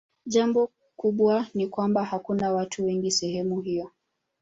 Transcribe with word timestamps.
Jambo 0.25 0.71
kubwa 0.95 1.47
ni 1.53 1.67
kwamba 1.67 2.05
hakuna 2.05 2.53
watu 2.53 2.85
wengi 2.85 3.11
sehemu 3.11 3.61
hiyo. 3.61 3.91